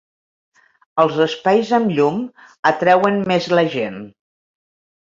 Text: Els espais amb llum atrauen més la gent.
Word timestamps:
Els 1.03 1.19
espais 1.27 1.75
amb 1.79 1.95
llum 1.99 2.19
atrauen 2.73 3.25
més 3.35 3.53
la 3.57 3.69
gent. 3.79 4.05